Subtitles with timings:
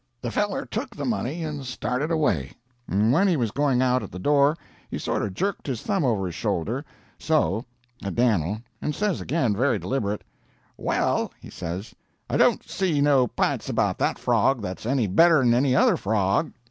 [0.19, 2.53] "The feller took the money and started away;
[2.87, 4.57] and when he was going out at the door,
[4.89, 6.83] he sorter jerked his thumb over his shoulder
[7.19, 7.65] so
[8.03, 10.23] at Dan'l, and says again, very deliberate,
[10.75, 11.93] 'Well,' he says,
[12.31, 16.51] 'I don't see no p'ints about that frog that's any better'n any other frog.'